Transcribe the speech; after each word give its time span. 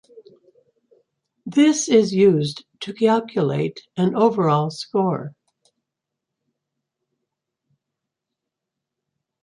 This 1.45 1.87
is 1.87 2.11
used 2.11 2.65
to 2.79 2.91
calculate 2.91 3.81
an 3.95 4.15
overall 4.15 4.71
score. 4.71 5.35